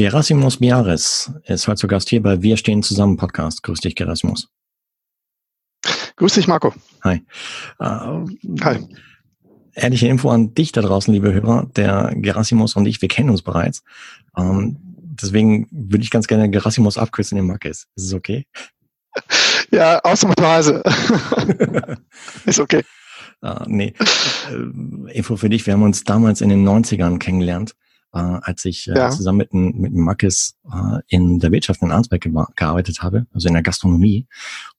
Gerasimos 0.00 0.56
Biares 0.56 1.30
ist 1.44 1.68
heute 1.68 1.76
zu 1.76 1.86
Gast 1.86 2.08
hier 2.08 2.22
bei 2.22 2.40
Wir 2.40 2.56
stehen 2.56 2.82
zusammen 2.82 3.18
Podcast. 3.18 3.62
Grüß 3.62 3.80
dich, 3.80 3.94
Gerasimos. 3.94 4.48
Grüß 6.16 6.32
dich, 6.32 6.48
Marco. 6.48 6.72
Hi. 7.04 7.22
Uh, 7.78 8.26
Hi. 8.62 8.78
Ehrliche 9.74 10.08
Info 10.08 10.30
an 10.30 10.54
dich 10.54 10.72
da 10.72 10.80
draußen, 10.80 11.12
liebe 11.12 11.34
Hörer. 11.34 11.68
Der 11.76 12.14
Gerasimos 12.14 12.76
und 12.76 12.86
ich, 12.86 13.02
wir 13.02 13.10
kennen 13.10 13.28
uns 13.28 13.42
bereits. 13.42 13.82
Um, 14.32 14.48
ähm, 14.48 14.76
deswegen 15.20 15.68
würde 15.70 16.02
ich 16.02 16.10
ganz 16.10 16.26
gerne 16.26 16.48
Gerasimos 16.48 16.96
abkürzen 16.96 17.36
in 17.36 17.46
Marques. 17.46 17.86
Ist 17.94 18.04
es 18.06 18.14
okay? 18.14 18.46
Ja, 19.70 20.00
ausnahmsweise. 20.00 20.82
ist 22.46 22.58
okay. 22.58 22.84
Uh, 23.42 23.64
nee. 23.66 23.92
Äh, 24.50 25.12
Info 25.12 25.36
für 25.36 25.50
dich, 25.50 25.66
wir 25.66 25.74
haben 25.74 25.82
uns 25.82 26.04
damals 26.04 26.40
in 26.40 26.48
den 26.48 26.66
90ern 26.66 27.18
kennengelernt 27.18 27.74
äh, 28.12 28.18
als 28.18 28.64
ich 28.64 28.88
äh, 28.88 28.94
ja. 28.94 29.10
zusammen 29.10 29.38
mit, 29.38 29.54
mit 29.54 29.92
Makis 29.92 30.56
äh, 30.72 31.00
in 31.08 31.38
der 31.38 31.52
Wirtschaft 31.52 31.82
in 31.82 31.90
Arnsberg 31.90 32.22
ge 32.22 32.32
gearbeitet 32.56 33.02
habe, 33.02 33.26
also 33.32 33.48
in 33.48 33.54
der 33.54 33.62
Gastronomie 33.62 34.26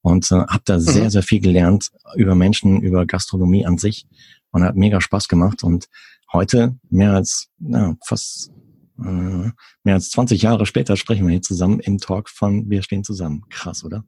und 0.01 0.31
äh, 0.31 0.35
habe 0.35 0.61
da 0.65 0.75
mhm. 0.75 0.81
sehr, 0.81 1.11
sehr 1.11 1.23
viel 1.23 1.39
gelernt 1.39 1.91
über 2.15 2.35
Menschen, 2.35 2.81
über 2.81 3.05
Gastronomie 3.05 3.65
an 3.65 3.77
sich 3.77 4.05
und 4.51 4.63
hat 4.63 4.75
mega 4.75 5.01
Spaß 5.01 5.27
gemacht 5.27 5.63
und 5.63 5.87
heute, 6.33 6.77
mehr 6.89 7.13
als 7.13 7.49
ja, 7.59 7.95
fast 8.05 8.51
äh, 8.99 9.51
mehr 9.83 9.95
als 9.95 10.09
20 10.11 10.41
Jahre 10.41 10.65
später, 10.65 10.95
sprechen 10.95 11.25
wir 11.25 11.31
hier 11.31 11.41
zusammen 11.41 11.79
im 11.79 11.97
Talk 11.97 12.29
von 12.29 12.69
Wir 12.69 12.83
stehen 12.83 13.03
zusammen. 13.03 13.43
Krass, 13.49 13.83
oder? 13.83 14.03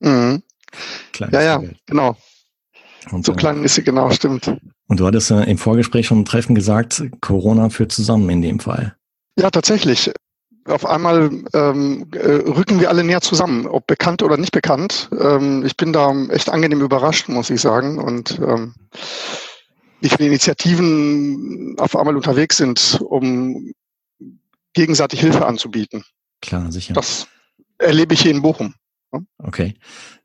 Mhm. 0.00 0.42
ja, 1.30 1.42
ja, 1.42 1.62
genau. 1.86 2.16
Und, 3.10 3.26
so 3.26 3.32
äh, 3.32 3.36
klein 3.36 3.62
ist 3.64 3.74
sie, 3.74 3.84
genau, 3.84 4.10
stimmt. 4.10 4.56
Und 4.92 5.00
du 5.00 5.06
hattest 5.06 5.30
äh, 5.30 5.44
im 5.44 5.56
Vorgespräch 5.56 6.06
schon 6.06 6.26
Treffen 6.26 6.54
gesagt, 6.54 7.02
Corona 7.22 7.70
führt 7.70 7.92
zusammen 7.92 8.28
in 8.28 8.42
dem 8.42 8.60
Fall. 8.60 8.94
Ja, 9.38 9.50
tatsächlich. 9.50 10.12
Auf 10.66 10.84
einmal 10.84 11.30
ähm, 11.54 12.08
äh, 12.12 12.18
rücken 12.50 12.78
wir 12.78 12.90
alle 12.90 13.02
näher 13.02 13.22
zusammen, 13.22 13.66
ob 13.66 13.86
bekannt 13.86 14.22
oder 14.22 14.36
nicht 14.36 14.52
bekannt. 14.52 15.08
Ähm, 15.18 15.64
ich 15.64 15.78
bin 15.78 15.94
da 15.94 16.12
echt 16.28 16.50
angenehm 16.50 16.82
überrascht, 16.82 17.30
muss 17.30 17.48
ich 17.48 17.62
sagen. 17.62 17.98
Und 17.98 18.38
ähm, 18.46 18.74
wie 20.02 20.10
viele 20.10 20.26
Initiativen 20.26 21.74
auf 21.78 21.96
einmal 21.96 22.14
unterwegs 22.14 22.58
sind, 22.58 23.00
um 23.02 23.72
gegenseitig 24.74 25.20
Hilfe 25.20 25.46
anzubieten. 25.46 26.04
Klar, 26.42 26.70
sicher. 26.70 26.92
Das 26.92 27.28
erlebe 27.78 28.12
ich 28.12 28.20
hier 28.20 28.32
in 28.32 28.42
Bochum. 28.42 28.74
Okay. 29.38 29.72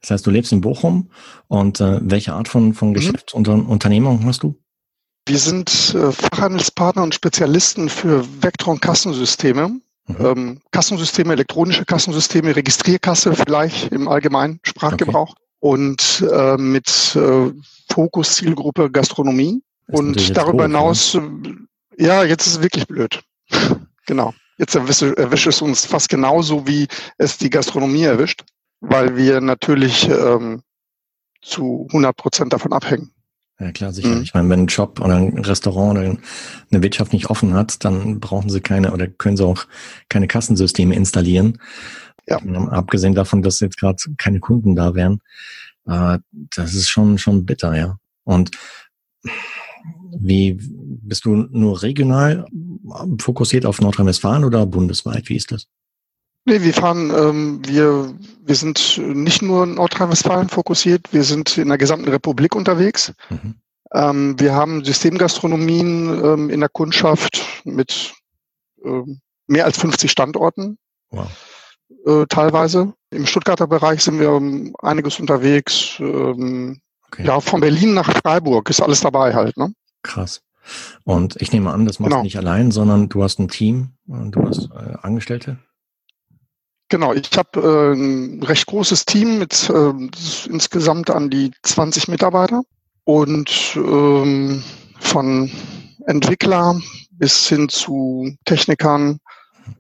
Das 0.02 0.12
heißt, 0.12 0.28
du 0.28 0.32
lebst 0.32 0.52
in 0.52 0.62
Bochum 0.62 1.10
und 1.48 1.82
äh, 1.82 2.00
welche 2.02 2.34
Art 2.34 2.48
von, 2.48 2.74
von 2.74 2.90
mhm. 2.90 2.94
Geschäft 2.94 3.34
und 3.34 3.48
Unternehmung 3.48 4.24
hast 4.26 4.44
du? 4.44 4.56
Wir 5.28 5.40
sind 5.40 5.94
äh, 5.96 6.12
Fachhandelspartner 6.12 7.04
und 7.04 7.14
Spezialisten 7.14 7.90
für 7.90 8.26
Vectron-Kassensysteme. 8.42 9.80
Mhm. 10.08 10.16
Ähm, 10.20 10.60
Kassensysteme, 10.72 11.34
elektronische 11.34 11.84
Kassensysteme, 11.84 12.56
Registrierkasse 12.56 13.34
vielleicht 13.34 13.92
im 13.92 14.08
allgemeinen 14.08 14.60
Sprachgebrauch 14.64 15.32
okay. 15.32 15.42
und 15.60 16.26
äh, 16.32 16.56
mit 16.58 17.16
äh, 17.16 17.52
Fokus 17.92 18.36
Zielgruppe 18.36 18.90
Gastronomie. 18.90 19.62
Und 19.90 20.38
darüber 20.38 20.64
hoch, 20.64 20.68
hinaus, 20.68 21.14
ja? 21.14 21.22
Äh, 21.22 22.06
ja, 22.06 22.24
jetzt 22.24 22.48
ist 22.48 22.54
es 22.54 22.62
wirklich 22.62 22.88
blöd. 22.88 23.22
genau. 24.06 24.34
Jetzt 24.58 24.76
erwischt, 24.76 25.02
erwischt 25.02 25.48
es 25.48 25.62
uns 25.62 25.86
fast 25.86 26.10
genauso, 26.10 26.66
wie 26.66 26.88
es 27.18 27.38
die 27.38 27.50
Gastronomie 27.50 28.04
erwischt 28.04 28.44
weil 28.80 29.16
wir 29.16 29.42
natürlich 29.42 30.08
ähm, 30.10 30.62
zu 31.42 31.88
100 31.90 32.16
Prozent 32.16 32.54
davon 32.54 32.74
abhängen. 32.74 33.12
Ja, 33.60 33.72
klar, 33.72 33.92
sicher. 33.92 34.10
Mhm. 34.10 34.22
Ich 34.22 34.34
meine, 34.34 34.50
wenn 34.50 34.62
ein 34.62 34.70
Shop 34.70 35.00
oder 35.00 35.16
ein 35.16 35.40
Restaurant 35.40 35.98
oder 35.98 36.18
eine 36.72 36.84
Wirtschaft 36.84 37.12
nicht 37.14 37.30
offen 37.30 37.54
hat, 37.54 37.84
dann 37.84 38.20
brauchen 38.20 38.50
sie 38.50 38.62
keine 38.62 38.94
oder 38.94 39.08
können 39.08 39.38
sie 39.38 39.46
auch 39.46 39.66
keine 40.10 40.28
Kassensysteme 40.28 40.94
installieren. 40.94 41.60
Ja. 42.28 42.38
Abgesehen 42.38 43.16
davon, 43.16 43.42
dass 43.42 43.60
jetzt 43.62 43.78
gerade 43.78 43.98
keine 44.18 44.40
Kunden 44.40 44.76
da 44.76 44.94
wären, 44.94 45.22
äh, 45.86 46.20
das 46.56 46.74
ist 46.74 46.90
schon, 46.90 47.18
schon 47.18 47.46
bitter, 47.46 47.76
ja. 47.76 47.98
Und 48.26 48.52
wie 50.20 50.58
bist 50.60 51.26
du 51.26 51.36
nur 51.36 51.82
regional 51.82 52.46
fokussiert 53.20 53.66
auf 53.66 53.82
Nordrhein-Westfalen 53.82 54.44
oder 54.44 54.66
bundesweit? 54.66 55.30
Wie 55.30 55.36
ist 55.36 55.52
das? 55.52 55.68
Nee, 56.48 56.62
wir 56.62 56.74
fahren, 56.74 57.12
ähm, 57.14 57.60
wir, 57.68 58.16
wir 58.42 58.56
sind 58.56 58.98
nicht 59.00 59.42
nur 59.42 59.66
in 59.66 59.74
Nordrhein-Westfalen 59.74 60.48
fokussiert, 60.48 61.12
wir 61.12 61.26
sind 61.26 61.58
in 61.58 61.68
der 61.68 61.78
gesamten 61.78 62.08
Republik 62.08 62.56
unterwegs. 62.56 63.12
Mhm. 63.30 63.56
Ähm, 63.94 64.40
wir 64.40 64.54
haben 64.54 64.86
Systemgastronomien 64.86 66.24
ähm, 66.24 66.50
in 66.50 66.62
der 66.62 66.70
Kundschaft 66.70 67.44
mit 67.66 68.14
ähm, 68.82 69.20
mehr 69.48 69.66
als 69.66 69.78
50 69.78 70.10
Standorten. 70.10 70.78
Wow. 71.10 71.28
Äh, 72.06 72.26
teilweise. 72.30 72.94
Im 73.10 73.26
Stuttgarter 73.26 73.68
Bereich 73.68 74.02
sind 74.02 74.18
wir 74.22 74.30
ähm, 74.30 74.74
einiges 74.82 75.20
unterwegs. 75.20 75.98
Ähm, 76.00 76.80
okay. 77.08 77.26
Ja, 77.26 77.42
von 77.42 77.60
Berlin 77.60 77.94
nach 77.94 78.10
Freiburg 78.24 78.70
ist 78.70 78.82
alles 78.82 79.02
dabei 79.02 79.36
halt. 79.36 79.58
Ne? 79.58 79.74
Krass. 80.02 80.42
Und 81.04 81.42
ich 81.42 81.52
nehme 81.52 81.72
an, 81.72 81.86
das 81.86 82.00
machst 82.00 82.12
genau. 82.12 82.22
du 82.22 82.24
nicht 82.24 82.38
allein, 82.38 82.72
sondern 82.72 83.10
du 83.10 83.22
hast 83.22 83.38
ein 83.40 83.50
Team 83.50 83.96
und 84.08 84.32
du 84.32 84.48
hast 84.48 84.70
äh, 84.72 84.96
Angestellte. 85.02 85.58
Genau, 86.90 87.14
ich 87.14 87.30
habe 87.36 87.60
äh, 87.60 87.94
ein 87.94 88.44
recht 88.44 88.66
großes 88.68 89.06
Team 89.06 89.40
mit 89.40 89.70
äh, 89.70 89.94
insgesamt 90.50 91.10
an 91.10 91.30
die 91.30 91.52
20 91.64 92.08
Mitarbeiter 92.08 92.64
und 93.04 93.76
ähm, 93.76 94.64
von 95.00 95.52
Entwickler 96.06 96.80
bis 97.12 97.48
hin 97.48 97.68
zu 97.68 98.34
Technikern 98.46 99.20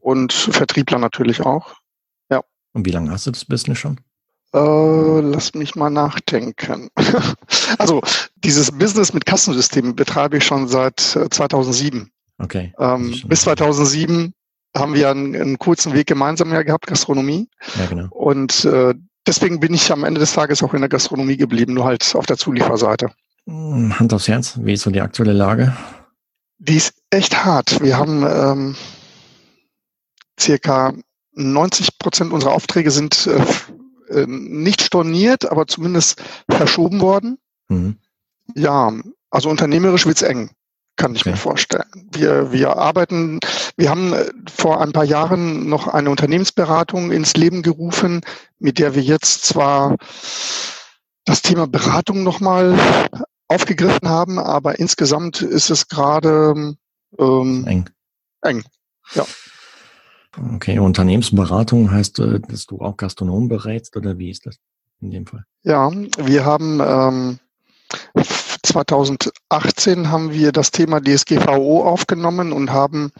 und 0.01 0.33
Vertriebler 0.33 0.99
natürlich 0.99 1.41
auch. 1.41 1.75
Ja. 2.29 2.41
Und 2.73 2.85
wie 2.85 2.91
lange 2.91 3.11
hast 3.11 3.27
du 3.27 3.31
das 3.31 3.45
Business 3.45 3.77
schon? 3.77 3.99
Äh, 4.53 5.21
lass 5.21 5.53
mich 5.53 5.75
mal 5.75 5.89
nachdenken. 5.89 6.89
also 7.77 8.01
dieses 8.35 8.71
Business 8.71 9.13
mit 9.13 9.25
Kassensystemen 9.25 9.95
betreibe 9.95 10.37
ich 10.37 10.45
schon 10.45 10.67
seit 10.67 10.99
2007. 10.99 12.01
Äh, 12.39 12.43
okay. 12.43 12.73
Ähm, 12.79 13.15
bis 13.27 13.41
2007 13.41 14.33
haben 14.79 14.93
wir 14.93 15.09
einen, 15.09 15.35
einen 15.35 15.59
kurzen 15.59 15.93
Weg 15.93 16.07
gemeinsam 16.07 16.51
ja 16.51 16.63
gehabt, 16.63 16.87
Gastronomie. 16.87 17.49
Ja, 17.77 17.85
genau. 17.85 18.07
Und 18.09 18.65
äh, 18.65 18.93
deswegen 19.25 19.59
bin 19.59 19.73
ich 19.73 19.91
am 19.91 20.03
Ende 20.03 20.19
des 20.19 20.33
Tages 20.33 20.63
auch 20.63 20.73
in 20.73 20.81
der 20.81 20.89
Gastronomie 20.89 21.37
geblieben, 21.37 21.73
nur 21.73 21.85
halt 21.85 22.15
auf 22.15 22.25
der 22.25 22.37
Zulieferseite. 22.37 23.11
Hm, 23.45 23.99
Hand 23.99 24.13
aufs 24.13 24.27
Herz, 24.27 24.59
wie 24.61 24.73
ist 24.73 24.83
so 24.83 24.91
die 24.91 25.01
aktuelle 25.01 25.33
Lage? 25.33 25.75
Die 26.59 26.75
ist 26.75 26.93
echt 27.09 27.45
hart. 27.45 27.81
Wir 27.81 27.97
haben 27.97 28.25
ähm, 28.27 28.75
circa 30.39 30.93
90 31.33 31.99
Prozent 31.99 32.33
unserer 32.33 32.53
Aufträge 32.53 32.91
sind 32.91 33.27
äh, 33.27 34.21
äh, 34.21 34.25
nicht 34.27 34.81
storniert, 34.81 35.49
aber 35.49 35.67
zumindest 35.67 36.21
verschoben 36.49 36.99
worden. 36.99 37.37
Mhm. 37.69 37.97
Ja, 38.55 38.91
also 39.29 39.49
unternehmerisch 39.49 40.05
wird's 40.05 40.21
eng 40.21 40.49
kann 40.97 41.15
ich 41.15 41.21
okay. 41.21 41.31
mir 41.31 41.37
vorstellen. 41.37 42.09
Wir, 42.11 42.51
wir 42.51 42.75
arbeiten, 42.75 43.39
wir 43.77 43.89
haben 43.89 44.13
äh, 44.13 44.25
vor 44.49 44.81
ein 44.81 44.91
paar 44.91 45.05
Jahren 45.05 45.69
noch 45.69 45.87
eine 45.87 46.09
Unternehmensberatung 46.09 47.11
ins 47.11 47.35
Leben 47.35 47.61
gerufen, 47.61 48.21
mit 48.59 48.79
der 48.79 48.95
wir 48.95 49.03
jetzt 49.03 49.45
zwar 49.45 49.95
das 51.25 51.41
Thema 51.41 51.67
Beratung 51.67 52.23
nochmal 52.23 52.77
aufgegriffen 53.47 54.09
haben, 54.09 54.39
aber 54.39 54.79
insgesamt 54.79 55.41
ist 55.41 55.69
es 55.69 55.87
gerade 55.87 56.75
ähm, 57.17 57.65
eng. 57.67 57.89
Eng, 58.41 58.63
ja. 59.13 59.25
Okay, 60.55 60.79
Unternehmensberatung 60.79 61.91
heißt, 61.91 62.19
äh, 62.19 62.39
dass 62.39 62.65
du 62.65 62.79
auch 62.79 62.97
Gastronomen 62.97 63.49
berätst 63.49 63.95
oder 63.97 64.17
wie 64.17 64.29
ist 64.29 64.45
das 64.45 64.57
in 65.01 65.11
dem 65.11 65.25
Fall? 65.25 65.45
Ja, 65.63 65.91
wir 65.91 66.45
haben 66.45 66.79
ähm, 66.79 67.39
2018 68.67 70.11
haben 70.11 70.31
wir 70.31 70.51
das 70.51 70.71
Thema 70.71 71.01
DSGVO 71.01 71.83
aufgenommen 71.83 72.51
und 72.51 72.71
haben 72.71 73.11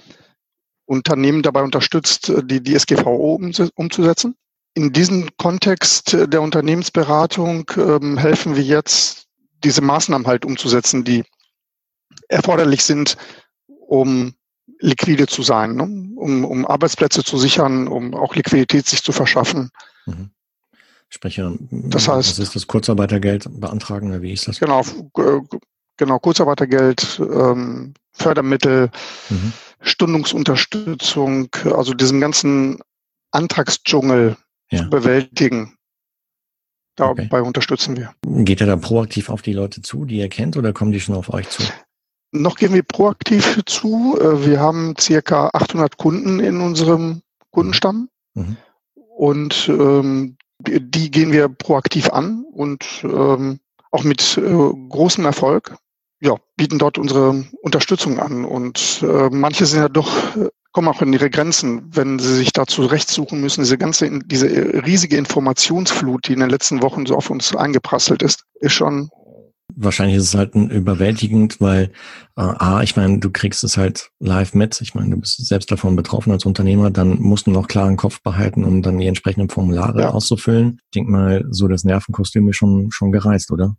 Unternehmen 0.86 1.42
dabei 1.42 1.64
unterstützt, 1.64 2.32
die 2.44 2.64
DSGVO 2.64 3.40
umzusetzen. 3.76 4.36
In 4.74 4.94
diesem 4.94 5.30
Kontext 5.38 6.14
der 6.14 6.42
Unternehmensberatung 6.42 7.72
ähm, 7.78 8.18
helfen 8.18 8.56
wir 8.56 8.64
jetzt, 8.64 9.26
diese 9.64 9.82
Maßnahmen 9.82 10.28
halt 10.28 10.46
umzusetzen, 10.46 11.04
die 11.04 11.24
erforderlich 12.30 12.84
sind, 12.84 13.18
um 13.88 14.36
liquide 14.80 15.28
zu 15.28 15.42
sein, 15.42 15.76
ne? 15.76 15.84
um, 16.16 16.46
um 16.46 16.66
Arbeitsplätze 16.66 17.24
zu 17.24 17.38
sichern, 17.38 17.88
um 17.88 18.14
auch 18.14 18.36
Liquidität 18.36 18.86
sich 18.86 19.04
zu 19.04 19.12
verschaffen. 19.12 19.72
Mhm. 20.06 20.30
Sprich, 21.10 21.42
das 21.72 22.08
heißt, 22.08 22.32
was 22.32 22.40
ist 22.40 22.56
das 22.56 22.68
Kurzarbeitergeld 22.68 23.48
beantragen 23.60 24.10
oder 24.10 24.22
wie 24.22 24.34
ist 24.34 24.48
das? 24.48 24.60
Genau, 24.60 24.84
genau 25.96 26.20
Kurzarbeitergeld, 26.20 27.20
ähm, 27.20 27.94
Fördermittel, 28.12 28.90
mhm. 29.30 29.54
Stundungsunterstützung, 29.82 31.50
also 31.66 31.94
diesen 31.94 32.20
ganzen 32.20 32.80
Antragsdschungel 33.32 34.38
ja. 34.70 34.84
zu 34.84 34.90
bewältigen. 34.90 35.78
Dabei 36.96 37.28
okay. 37.32 37.42
unterstützen 37.42 37.96
wir. 37.96 38.14
Geht 38.44 38.60
er 38.60 38.68
da 38.68 38.76
proaktiv 38.76 39.30
auf 39.30 39.44
die 39.44 39.54
Leute 39.54 39.82
zu, 39.84 40.06
die 40.06 40.18
ihr 40.18 40.30
kennt, 40.30 40.58
oder 40.58 40.74
kommen 40.74 40.92
die 40.92 41.00
schon 41.00 41.16
auf 41.16 41.32
euch 41.32 41.48
zu? 41.48 41.64
Noch 42.32 42.58
gehen 42.58 42.74
wir 42.74 42.84
proaktiv 42.84 43.62
zu. 43.66 44.18
Äh, 44.20 44.46
wir 44.46 44.60
haben 44.60 44.96
circa 45.00 45.50
800 45.54 45.98
Kunden 45.98 46.40
in 46.40 46.60
unserem 46.60 47.22
Kundenstamm. 47.52 48.10
Mhm. 48.34 48.58
Und 48.96 49.70
ähm, 49.70 50.37
die 50.60 51.12
gehen 51.12 51.32
wir 51.32 51.50
proaktiv 51.50 52.10
an 52.10 52.46
und 52.52 52.86
ähm, 53.04 53.60
auch 53.92 54.04
mit 54.04 54.38
äh, 54.38 54.42
großem 54.42 55.26
Erfolg. 55.26 55.76
Ja, 56.20 56.36
bieten 56.56 56.80
dort 56.80 56.98
unsere 56.98 57.46
Unterstützung 57.62 58.20
an. 58.20 58.44
Und 58.44 59.04
äh, 59.04 59.30
manche 59.32 59.68
sind 59.68 59.80
ja 59.80 59.90
doch, 59.90 60.12
kommen 60.72 60.88
auch 60.88 61.02
in 61.02 61.14
ihre 61.14 61.30
Grenzen, 61.30 61.96
wenn 61.96 62.18
sie 62.18 62.36
sich 62.36 62.52
dazu 62.54 62.86
recht 62.86 63.10
suchen 63.10 63.40
müssen. 63.40 63.62
Diese 63.62 63.78
ganze, 63.78 64.10
diese 64.26 64.48
riesige 64.86 65.18
Informationsflut, 65.18 66.28
die 66.28 66.34
in 66.34 66.40
den 66.40 66.50
letzten 66.50 66.82
Wochen 66.82 67.06
so 67.06 67.16
auf 67.16 67.30
uns 67.30 67.56
eingeprasselt 67.56 68.24
ist, 68.24 68.44
ist 68.60 68.74
schon 68.74 69.10
wahrscheinlich 69.78 70.18
ist 70.18 70.24
es 70.24 70.36
halt 70.36 70.56
ein 70.56 70.70
überwältigend, 70.70 71.62
weil 71.62 71.92
äh, 72.36 72.42
A, 72.42 72.82
ich 72.82 72.96
meine, 72.96 73.20
du 73.20 73.30
kriegst 73.30 73.64
es 73.64 73.78
halt 73.78 74.10
live 74.20 74.54
mit. 74.54 74.82
Ich 74.82 74.96
meine, 74.96 75.12
du 75.12 75.18
bist 75.18 75.46
selbst 75.46 75.72
davon 75.72 75.96
betroffen 75.96 76.32
als 76.32 76.46
Unternehmer, 76.46 76.90
dann 76.90 77.22
musst 77.22 77.48
du 77.48 77.52
noch 77.52 77.68
klaren 77.68 77.96
Kopf 77.96 78.22
behalten, 78.22 78.64
um 78.64 78.82
dann 78.82 78.98
die 78.98 79.08
entsprechenden 79.08 79.50
Formulare 79.50 80.02
ja. 80.02 80.10
auszufüllen. 80.10 80.80
Ich 80.86 80.92
denke 80.96 81.12
mal, 81.12 81.46
so 81.52 81.68
das 81.68 81.84
Nervenkostüm 81.84 82.50
ist 82.50 82.58
schon, 82.58 82.92
schon 82.92 83.12
gereizt, 83.12 83.52
oder? 83.52 83.78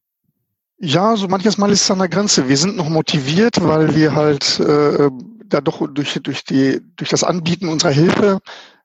Ja, 0.79 1.17
so 1.17 1.27
manches 1.27 1.59
Mal 1.59 1.73
ist 1.73 1.83
es 1.83 1.91
an 1.91 1.99
der 1.99 2.09
Grenze. 2.09 2.49
Wir 2.49 2.57
sind 2.57 2.77
noch 2.77 2.89
motiviert, 2.89 3.61
weil 3.61 3.97
wir 3.97 4.15
halt 4.15 4.61
äh, 4.61 5.11
da 5.45 5.61
doch 5.61 5.87
durch, 5.93 6.21
durch, 6.23 6.45
die, 6.45 6.81
durch 6.97 7.11
das 7.11 7.25
Anbieten 7.25 7.69
unserer 7.69 7.91
Hilfe 7.91 8.39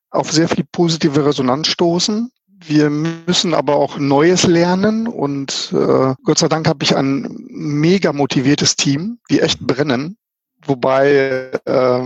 auf 0.10 0.32
sehr 0.32 0.50
viel 0.50 0.64
positive 0.72 1.26
Resonanz 1.26 1.68
stoßen. 1.68 2.32
Wir 2.66 2.90
müssen 2.90 3.54
aber 3.54 3.76
auch 3.76 3.98
Neues 3.98 4.48
lernen 4.48 5.08
und 5.08 5.74
äh, 5.74 6.14
Gott 6.24 6.40
sei 6.40 6.48
Dank 6.48 6.68
habe 6.68 6.84
ich 6.84 6.96
ein 6.96 7.46
mega 7.50 8.14
motiviertes 8.14 8.76
Team, 8.76 9.20
die 9.30 9.42
echt 9.42 9.60
brennen. 9.60 10.18
Wobei, 10.66 11.52
äh, 11.66 12.02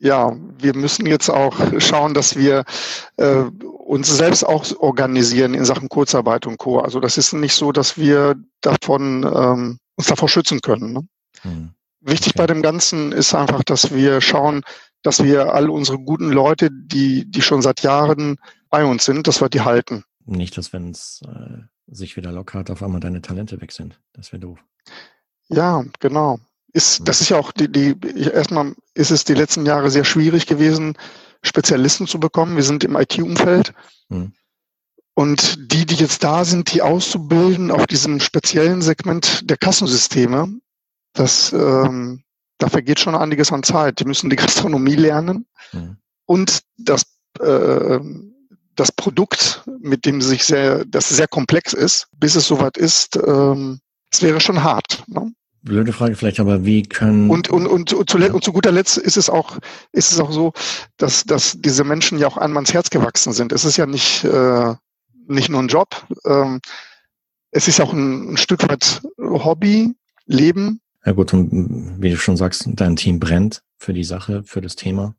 ja, 0.00 0.36
wir 0.58 0.76
müssen 0.76 1.06
jetzt 1.06 1.30
auch 1.30 1.56
schauen, 1.78 2.14
dass 2.14 2.36
wir 2.36 2.64
äh, 3.16 3.44
uns 3.84 4.08
selbst 4.08 4.44
auch 4.44 4.64
organisieren 4.78 5.54
in 5.54 5.64
Sachen 5.64 5.88
Kurzarbeit 5.88 6.46
und 6.46 6.58
Co. 6.58 6.80
Also 6.80 6.98
das 6.98 7.16
ist 7.16 7.32
nicht 7.32 7.54
so, 7.54 7.70
dass 7.70 7.96
wir 7.96 8.34
davon 8.60 9.22
ähm, 9.24 9.78
uns 9.96 10.08
davor 10.08 10.28
schützen 10.28 10.60
können. 10.60 10.92
Ne? 10.92 11.00
Hm. 11.42 11.70
Wichtig 12.00 12.32
okay. 12.34 12.38
bei 12.38 12.46
dem 12.46 12.62
Ganzen 12.62 13.12
ist 13.12 13.34
einfach, 13.34 13.62
dass 13.62 13.94
wir 13.94 14.20
schauen, 14.20 14.62
dass 15.02 15.22
wir 15.22 15.54
all 15.54 15.70
unsere 15.70 15.98
guten 15.98 16.30
Leute, 16.30 16.70
die, 16.70 17.30
die 17.30 17.42
schon 17.42 17.62
seit 17.62 17.82
Jahren 17.82 18.38
bei 18.74 18.84
uns 18.84 19.04
sind, 19.04 19.28
dass 19.28 19.40
wir 19.40 19.48
die 19.48 19.60
halten. 19.60 20.02
Nicht, 20.26 20.58
dass 20.58 20.72
wenn 20.72 20.90
es 20.90 21.22
äh, 21.28 21.58
sich 21.86 22.16
wieder 22.16 22.32
lockert, 22.32 22.72
auf 22.72 22.82
einmal 22.82 22.98
deine 22.98 23.22
Talente 23.22 23.60
weg 23.60 23.70
sind. 23.70 24.00
Das 24.14 24.32
wäre 24.32 24.40
doof. 24.40 24.58
Ja, 25.48 25.84
genau. 26.00 26.40
Ist, 26.72 27.06
das 27.06 27.20
ist 27.20 27.28
ja 27.28 27.38
auch 27.38 27.52
die, 27.52 27.70
die, 27.70 27.94
erstmal 28.32 28.74
ist 28.94 29.12
es 29.12 29.22
die 29.22 29.34
letzten 29.34 29.64
Jahre 29.64 29.92
sehr 29.92 30.02
schwierig 30.02 30.48
gewesen, 30.48 30.98
Spezialisten 31.40 32.08
zu 32.08 32.18
bekommen. 32.18 32.56
Wir 32.56 32.64
sind 32.64 32.82
im 32.82 32.96
IT-Umfeld. 32.96 33.74
Hm. 34.08 34.32
Und 35.14 35.72
die, 35.72 35.86
die 35.86 35.94
jetzt 35.94 36.24
da 36.24 36.44
sind, 36.44 36.74
die 36.74 36.82
auszubilden 36.82 37.70
auf 37.70 37.86
diesem 37.86 38.18
speziellen 38.18 38.82
Segment 38.82 39.48
der 39.48 39.56
Kassensysteme, 39.56 40.52
das, 41.12 41.52
ähm, 41.52 42.24
da 42.58 42.68
vergeht 42.68 42.98
schon 42.98 43.14
einiges 43.14 43.52
an 43.52 43.62
Zeit. 43.62 44.00
Die 44.00 44.04
müssen 44.04 44.30
die 44.30 44.36
Gastronomie 44.44 44.96
lernen 44.96 45.46
hm. 45.70 45.96
und 46.26 46.64
das 46.76 47.04
äh, 47.38 48.00
das 48.76 48.92
Produkt, 48.92 49.62
mit 49.80 50.04
dem 50.04 50.20
sich 50.20 50.44
sehr, 50.44 50.84
das 50.84 51.08
sehr 51.08 51.28
komplex 51.28 51.72
ist, 51.72 52.08
bis 52.18 52.34
es 52.34 52.46
soweit 52.46 52.76
ist, 52.76 53.16
ähm, 53.16 53.80
es 54.12 54.22
wäre 54.22 54.40
schon 54.40 54.62
hart. 54.62 55.04
Ne? 55.06 55.32
Blöde 55.62 55.92
Frage 55.92 56.14
vielleicht, 56.14 56.40
aber 56.40 56.64
wie 56.64 56.82
können 56.82 57.30
und 57.30 57.48
und 57.48 57.66
und, 57.66 57.92
und, 57.94 58.10
zu, 58.10 58.18
und 58.18 58.44
zu 58.44 58.52
guter 58.52 58.70
Letzt 58.70 58.98
ist 58.98 59.16
es 59.16 59.30
auch 59.30 59.58
ist 59.92 60.12
es 60.12 60.20
auch 60.20 60.30
so, 60.30 60.52
dass 60.98 61.24
dass 61.24 61.56
diese 61.58 61.84
Menschen 61.84 62.18
ja 62.18 62.26
auch 62.26 62.36
einmal 62.36 62.62
ins 62.62 62.74
Herz 62.74 62.90
gewachsen 62.90 63.32
sind. 63.32 63.50
Es 63.50 63.64
ist 63.64 63.78
ja 63.78 63.86
nicht 63.86 64.24
äh, 64.24 64.74
nicht 65.26 65.48
nur 65.48 65.62
ein 65.62 65.68
Job, 65.68 66.06
ähm, 66.26 66.60
es 67.50 67.66
ist 67.66 67.80
auch 67.80 67.92
ein, 67.94 68.32
ein 68.34 68.36
Stück 68.36 68.68
weit 68.68 69.00
Hobby, 69.18 69.94
Leben. 70.26 70.80
Ja 71.06 71.12
gut, 71.12 71.32
und 71.32 72.02
wie 72.02 72.10
du 72.10 72.16
schon 72.16 72.36
sagst, 72.36 72.64
dein 72.66 72.96
Team 72.96 73.20
brennt 73.20 73.62
für 73.78 73.94
die 73.94 74.04
Sache, 74.04 74.42
für 74.44 74.60
das 74.60 74.76
Thema. 74.76 75.14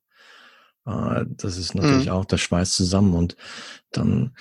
Äh, 0.86 1.26
das 1.28 1.58
ist 1.58 1.76
natürlich 1.76 2.08
mhm. 2.08 2.12
auch, 2.12 2.26
das 2.26 2.42
schweißt 2.42 2.74
zusammen 2.74 3.14
und 3.14 3.36
dann 3.92 4.32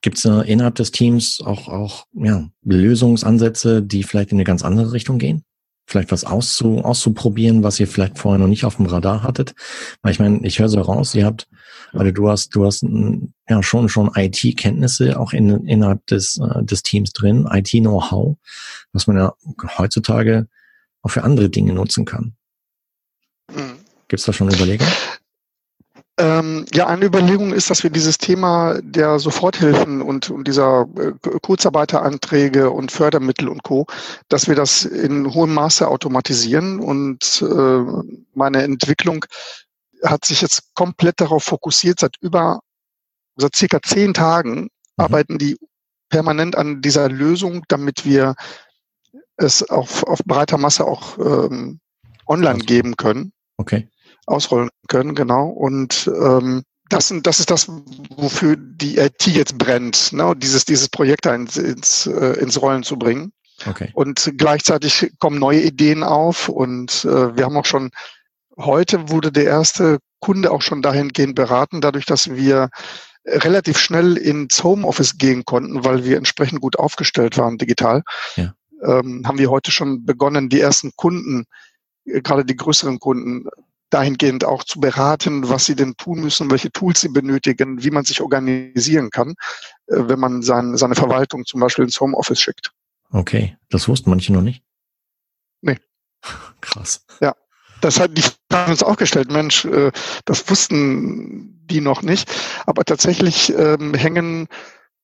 gibt 0.00 0.18
es 0.18 0.24
innerhalb 0.24 0.76
des 0.76 0.90
Teams 0.90 1.40
auch, 1.44 1.68
auch 1.68 2.06
ja, 2.12 2.48
Lösungsansätze, 2.62 3.82
die 3.82 4.02
vielleicht 4.02 4.32
in 4.32 4.36
eine 4.36 4.44
ganz 4.44 4.64
andere 4.64 4.92
Richtung 4.92 5.18
gehen? 5.18 5.44
Vielleicht 5.86 6.12
was 6.12 6.24
auszu, 6.24 6.78
auszuprobieren, 6.78 7.62
was 7.62 7.80
ihr 7.80 7.88
vielleicht 7.88 8.18
vorher 8.18 8.38
noch 8.38 8.46
nicht 8.46 8.64
auf 8.64 8.76
dem 8.76 8.86
Radar 8.86 9.22
hattet? 9.22 9.54
Weil 10.02 10.12
ich 10.12 10.18
meine, 10.18 10.46
ich 10.46 10.60
höre 10.60 10.68
so 10.68 10.80
raus, 10.80 11.14
ihr 11.14 11.26
habt, 11.26 11.48
weil 11.92 12.12
du 12.12 12.28
hast, 12.28 12.54
du 12.54 12.64
hast 12.64 12.86
ja 13.48 13.62
schon 13.62 13.88
schon 13.88 14.10
IT-Kenntnisse 14.14 15.18
auch 15.18 15.32
in, 15.32 15.66
innerhalb 15.66 16.06
des, 16.06 16.38
äh, 16.38 16.64
des 16.64 16.82
Teams 16.82 17.12
drin, 17.12 17.48
IT-Know-how, 17.50 18.36
was 18.92 19.06
man 19.08 19.16
ja 19.16 19.34
heutzutage 19.76 20.48
auch 21.02 21.10
für 21.10 21.24
andere 21.24 21.50
Dinge 21.50 21.72
nutzen 21.72 22.04
kann. 22.04 22.34
Mhm. 23.50 23.80
Gibt 24.08 24.20
es 24.20 24.26
da 24.26 24.32
schon 24.32 24.52
Überlegungen? 24.52 24.92
Ähm, 26.20 26.66
ja, 26.74 26.86
eine 26.86 27.06
Überlegung 27.06 27.54
ist, 27.54 27.70
dass 27.70 27.82
wir 27.82 27.88
dieses 27.88 28.18
Thema 28.18 28.78
der 28.82 29.18
Soforthilfen 29.18 30.02
und, 30.02 30.28
und 30.28 30.46
dieser 30.46 30.86
äh, 30.98 31.12
Kurzarbeiteranträge 31.40 32.70
und 32.70 32.92
Fördermittel 32.92 33.48
und 33.48 33.62
Co., 33.62 33.86
dass 34.28 34.46
wir 34.46 34.54
das 34.54 34.84
in 34.84 35.32
hohem 35.32 35.54
Maße 35.54 35.88
automatisieren. 35.88 36.78
Und 36.78 37.40
äh, 37.40 37.84
meine 38.34 38.62
Entwicklung 38.62 39.24
hat 40.04 40.26
sich 40.26 40.42
jetzt 40.42 40.74
komplett 40.74 41.22
darauf 41.22 41.44
fokussiert. 41.44 42.00
Seit 42.00 42.16
über, 42.20 42.60
seit 43.36 43.56
circa 43.56 43.80
zehn 43.80 44.12
Tagen 44.12 44.64
mhm. 44.64 44.68
arbeiten 44.98 45.38
die 45.38 45.56
permanent 46.10 46.54
an 46.54 46.82
dieser 46.82 47.08
Lösung, 47.08 47.64
damit 47.68 48.04
wir 48.04 48.34
es 49.38 49.62
auf, 49.70 50.04
auf 50.04 50.18
breiter 50.26 50.58
Masse 50.58 50.84
auch 50.84 51.16
ähm, 51.16 51.80
online 52.26 52.58
geben 52.58 52.96
können. 52.96 53.32
Okay 53.56 53.88
ausrollen 54.30 54.70
können, 54.88 55.14
genau. 55.14 55.48
Und 55.48 56.10
ähm, 56.14 56.62
das, 56.88 57.08
sind, 57.08 57.26
das 57.26 57.40
ist 57.40 57.50
das, 57.50 57.70
wofür 58.16 58.56
die 58.56 58.98
IT 58.98 59.26
jetzt 59.26 59.58
brennt, 59.58 60.12
ne? 60.12 60.34
dieses, 60.36 60.64
dieses 60.64 60.88
Projekt 60.88 61.26
da 61.26 61.34
ins, 61.34 61.56
ins, 61.56 62.06
äh, 62.06 62.38
ins 62.40 62.60
Rollen 62.60 62.82
zu 62.82 62.98
bringen. 62.98 63.32
Okay. 63.66 63.90
Und 63.94 64.32
gleichzeitig 64.38 65.12
kommen 65.18 65.38
neue 65.38 65.60
Ideen 65.60 66.02
auf 66.02 66.48
und 66.48 67.04
äh, 67.04 67.36
wir 67.36 67.44
haben 67.44 67.56
auch 67.56 67.66
schon, 67.66 67.90
heute 68.56 69.10
wurde 69.10 69.30
der 69.30 69.44
erste 69.44 69.98
Kunde 70.20 70.50
auch 70.50 70.62
schon 70.62 70.82
dahingehend 70.82 71.34
beraten, 71.34 71.80
dadurch, 71.80 72.06
dass 72.06 72.30
wir 72.30 72.70
relativ 73.26 73.78
schnell 73.78 74.16
ins 74.16 74.64
Homeoffice 74.64 75.18
gehen 75.18 75.44
konnten, 75.44 75.84
weil 75.84 76.04
wir 76.04 76.16
entsprechend 76.16 76.60
gut 76.60 76.78
aufgestellt 76.78 77.36
waren 77.36 77.58
digital. 77.58 78.02
Ja. 78.36 78.54
Ähm, 78.82 79.22
haben 79.26 79.38
wir 79.38 79.50
heute 79.50 79.70
schon 79.70 80.06
begonnen, 80.06 80.48
die 80.48 80.60
ersten 80.60 80.92
Kunden, 80.96 81.44
äh, 82.06 82.22
gerade 82.22 82.44
die 82.44 82.56
größeren 82.56 82.98
Kunden, 82.98 83.46
dahingehend 83.90 84.44
auch 84.44 84.64
zu 84.64 84.80
beraten, 84.80 85.48
was 85.48 85.64
sie 85.66 85.74
denn 85.74 85.96
tun 85.96 86.20
müssen, 86.20 86.50
welche 86.50 86.70
Tools 86.70 87.00
sie 87.00 87.08
benötigen, 87.08 87.82
wie 87.82 87.90
man 87.90 88.04
sich 88.04 88.20
organisieren 88.20 89.10
kann, 89.10 89.30
äh, 89.86 89.96
wenn 90.08 90.20
man 90.20 90.42
sein, 90.42 90.76
seine 90.76 90.94
Verwaltung 90.94 91.44
zum 91.44 91.60
Beispiel 91.60 91.84
ins 91.84 92.00
Homeoffice 92.00 92.40
schickt. 92.40 92.72
Okay, 93.12 93.56
das 93.68 93.88
wussten 93.88 94.10
manche 94.10 94.32
noch 94.32 94.42
nicht. 94.42 94.62
Nee. 95.60 95.78
Krass. 96.60 97.04
Ja, 97.20 97.34
das 97.80 97.98
hat 97.98 98.16
die 98.16 98.24
Frage 98.50 98.70
uns 98.70 98.82
auch 98.82 98.96
gestellt. 98.96 99.30
Mensch, 99.30 99.64
äh, 99.64 99.90
das 100.24 100.48
wussten 100.48 101.60
die 101.66 101.80
noch 101.80 102.02
nicht. 102.02 102.30
Aber 102.66 102.84
tatsächlich 102.84 103.52
ähm, 103.56 103.94
hängen 103.94 104.48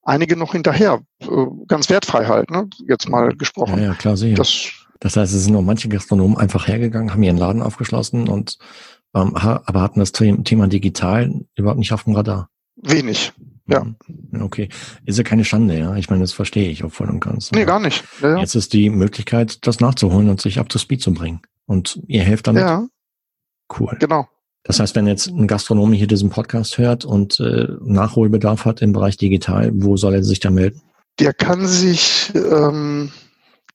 einige 0.03 0.37
noch 0.37 0.53
hinterher. 0.53 1.01
Äh, 1.21 1.27
ganz 1.67 1.91
wertfrei 1.91 2.27
halt, 2.27 2.51
ne? 2.51 2.69
jetzt 2.87 3.09
mal 3.09 3.35
gesprochen. 3.37 3.79
Ja, 3.79 3.89
ja 3.89 3.95
klar, 3.95 4.17
sicher. 4.17 4.37
Das 4.37 4.71
das 5.01 5.17
heißt, 5.17 5.35
es 5.35 5.45
sind 5.45 5.53
noch 5.53 5.63
manche 5.63 5.89
Gastronomen 5.89 6.37
einfach 6.37 6.69
hergegangen, 6.69 7.13
haben 7.13 7.23
ihren 7.23 7.37
Laden 7.37 7.63
aufgeschlossen 7.63 8.29
und 8.29 8.59
ähm, 9.15 9.35
aber 9.35 9.81
hatten 9.81 10.01
das 10.01 10.13
Thema 10.13 10.69
digital 10.69 11.45
überhaupt 11.55 11.79
nicht 11.79 11.93
auf 11.93 12.05
dem 12.05 12.15
Radar. 12.15 12.51
Wenig, 12.77 13.33
ja. 13.67 13.85
Mhm. 13.85 14.43
Okay. 14.43 14.69
Ist 15.05 15.19
ja 15.19 15.25
keine 15.25 15.45
Schande, 15.45 15.79
ja. 15.79 15.97
Ich 15.97 16.11
meine, 16.11 16.23
das 16.23 16.33
verstehe 16.33 16.69
ich 16.69 16.85
auch 16.85 16.93
voll 16.93 17.09
und 17.09 17.21
ganz. 17.21 17.51
Nee, 17.53 17.65
gar 17.65 17.81
nicht. 17.81 18.05
Ja, 18.21 18.31
ja. 18.31 18.39
Jetzt 18.39 18.55
ist 18.55 18.73
die 18.73 18.91
Möglichkeit, 18.91 19.67
das 19.67 19.81
nachzuholen 19.81 20.29
und 20.29 20.41
sich 20.41 20.59
up 20.59 20.69
to 20.69 20.79
speed 20.79 21.03
zu 21.03 21.13
bringen. 21.13 21.41
Und 21.67 22.01
ihr 22.07 22.23
helft 22.23 22.47
damit? 22.47 22.63
Ja. 22.63 22.87
Cool. 23.79 23.97
Genau. 23.99 24.29
Das 24.63 24.81
heißt, 24.81 24.97
wenn 24.97 25.07
jetzt 25.07 25.29
ein 25.29 25.47
Gastronom 25.47 25.93
hier 25.93 26.07
diesen 26.07 26.31
Podcast 26.31 26.79
hört 26.79 27.05
und 27.05 27.39
äh, 27.41 27.69
Nachholbedarf 27.85 28.65
hat 28.65 28.83
im 28.83 28.93
Bereich 28.93 29.17
digital, 29.17 29.71
wo 29.73 29.97
soll 29.97 30.15
er 30.15 30.25
sich 30.25 30.41
da 30.41 30.51
melden? 30.51 30.83
Der 31.19 31.33
kann 31.33 31.67
sich 31.67 32.33
ähm, 32.35 33.11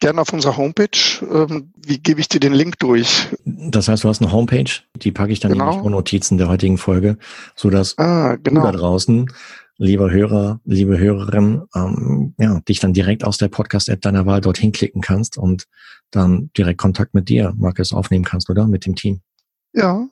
gerne 0.01 0.19
auf 0.19 0.33
unserer 0.33 0.57
Homepage. 0.57 0.89
Ähm, 1.21 1.71
wie 1.77 1.99
gebe 1.99 2.19
ich 2.19 2.27
dir 2.27 2.41
den 2.41 2.53
Link 2.53 2.77
durch? 2.79 3.29
Das 3.45 3.87
heißt, 3.87 4.03
du 4.03 4.09
hast 4.09 4.21
eine 4.21 4.31
Homepage, 4.33 4.69
die 4.95 5.11
packe 5.11 5.31
ich 5.31 5.39
dann 5.39 5.53
genau. 5.53 5.77
in 5.77 5.83
die 5.83 5.89
Notizen 5.89 6.37
der 6.37 6.49
heutigen 6.49 6.77
Folge, 6.77 7.17
sodass 7.55 7.97
ah, 7.97 8.35
genau. 8.35 8.61
du 8.61 8.71
da 8.71 8.77
draußen 8.77 9.31
lieber 9.77 10.11
Hörer, 10.11 10.59
liebe 10.63 10.99
Hörerin, 10.99 11.63
ähm, 11.73 12.35
ja, 12.37 12.59
dich 12.59 12.79
dann 12.79 12.93
direkt 12.93 13.23
aus 13.23 13.39
der 13.39 13.47
Podcast-App 13.47 13.99
deiner 14.01 14.27
Wahl 14.27 14.39
dorthin 14.39 14.71
klicken 14.71 15.01
kannst 15.01 15.37
und 15.37 15.67
dann 16.11 16.51
direkt 16.55 16.79
Kontakt 16.79 17.15
mit 17.15 17.29
dir, 17.29 17.53
Markus, 17.57 17.91
aufnehmen 17.91 18.23
kannst, 18.23 18.49
oder? 18.51 18.67
Mit 18.67 18.85
dem 18.85 18.95
Team. 18.95 19.21
Ja, 19.73 20.07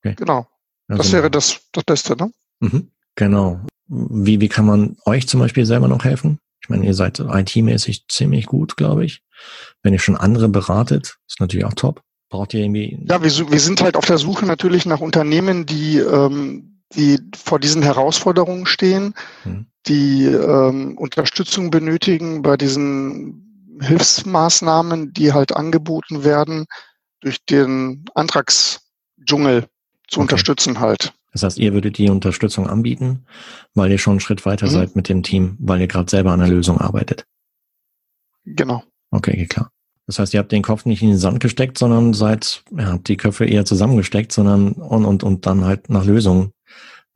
okay. 0.00 0.14
genau. 0.16 0.46
Also, 0.88 1.02
das 1.02 1.12
wäre 1.12 1.30
das, 1.30 1.60
das 1.72 1.84
Beste, 1.84 2.16
ne? 2.16 2.32
Mhm, 2.60 2.90
genau. 3.14 3.60
Wie, 3.86 4.40
wie 4.40 4.48
kann 4.48 4.66
man 4.66 4.96
euch 5.06 5.26
zum 5.26 5.40
Beispiel 5.40 5.64
selber 5.64 5.88
noch 5.88 6.04
helfen? 6.04 6.38
Ich 6.64 6.70
meine, 6.70 6.86
ihr 6.86 6.94
seid 6.94 7.20
IT-mäßig 7.20 8.08
ziemlich 8.08 8.46
gut, 8.46 8.78
glaube 8.78 9.04
ich. 9.04 9.22
Wenn 9.82 9.92
ihr 9.92 9.98
schon 9.98 10.16
andere 10.16 10.48
beratet, 10.48 11.18
ist 11.28 11.38
natürlich 11.38 11.66
auch 11.66 11.74
top. 11.74 12.00
Braucht 12.30 12.54
ihr 12.54 12.60
irgendwie? 12.60 12.98
Ja, 13.06 13.22
wir, 13.22 13.50
wir 13.50 13.60
sind 13.60 13.82
halt 13.82 13.96
auf 13.98 14.06
der 14.06 14.16
Suche 14.16 14.46
natürlich 14.46 14.86
nach 14.86 15.00
Unternehmen, 15.00 15.66
die, 15.66 15.98
ähm, 15.98 16.80
die 16.94 17.20
vor 17.36 17.60
diesen 17.60 17.82
Herausforderungen 17.82 18.64
stehen, 18.64 19.12
hm. 19.42 19.66
die 19.86 20.24
ähm, 20.24 20.96
Unterstützung 20.96 21.70
benötigen 21.70 22.40
bei 22.40 22.56
diesen 22.56 23.76
Hilfsmaßnahmen, 23.82 25.12
die 25.12 25.34
halt 25.34 25.54
angeboten 25.54 26.24
werden, 26.24 26.64
durch 27.20 27.44
den 27.44 28.06
Antragsdschungel 28.14 29.66
zu 30.08 30.20
okay. 30.20 30.20
unterstützen 30.22 30.80
halt. 30.80 31.12
Das 31.34 31.42
heißt, 31.42 31.58
ihr 31.58 31.74
würdet 31.74 31.98
die 31.98 32.08
Unterstützung 32.08 32.68
anbieten, 32.68 33.26
weil 33.74 33.90
ihr 33.90 33.98
schon 33.98 34.12
einen 34.12 34.20
Schritt 34.20 34.46
weiter 34.46 34.66
mhm. 34.66 34.70
seid 34.70 34.96
mit 34.96 35.08
dem 35.08 35.22
Team, 35.22 35.56
weil 35.58 35.80
ihr 35.80 35.88
gerade 35.88 36.08
selber 36.08 36.32
an 36.32 36.38
der 36.38 36.48
Lösung 36.48 36.78
arbeitet. 36.78 37.26
Genau. 38.44 38.84
Okay, 39.10 39.46
klar. 39.46 39.70
Das 40.06 40.18
heißt, 40.18 40.32
ihr 40.32 40.40
habt 40.40 40.52
den 40.52 40.62
Kopf 40.62 40.84
nicht 40.84 41.02
in 41.02 41.08
den 41.08 41.18
Sand 41.18 41.40
gesteckt, 41.40 41.76
sondern 41.76 42.14
seid, 42.14 42.62
ja, 42.70 42.92
habt 42.92 43.08
die 43.08 43.16
Köpfe 43.16 43.46
eher 43.46 43.64
zusammengesteckt, 43.64 44.32
sondern 44.32 44.72
und, 44.72 45.04
und, 45.04 45.24
und 45.24 45.46
dann 45.46 45.64
halt 45.64 45.90
nach 45.90 46.04
Lösungen 46.04 46.52